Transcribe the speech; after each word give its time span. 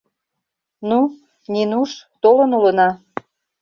Ну, 0.89 0.99
Нинуш, 1.53 1.91
толын 2.21 2.51
улына. 2.57 2.89